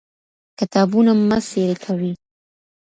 [0.59, 2.11] کتابونه مه څيرې کوئ.